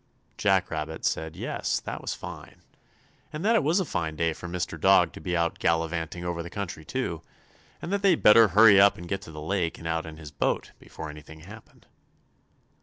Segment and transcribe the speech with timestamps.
[0.35, 2.63] Jack Rabbit said yes, that it was fine,
[3.31, 4.79] and that it was a fine day for Mr.
[4.81, 7.21] Dog to be out gallivanting over the country, too,
[7.83, 10.31] and that they'd better hurry up and get to the lake and out in his
[10.31, 11.85] boat before anything happened.